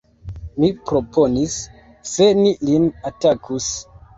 mi 0.63 0.69
proponis: 0.91 1.59
se 2.13 2.31
ni 2.41 2.57
lin 2.71 2.91
atakus! 3.11 3.71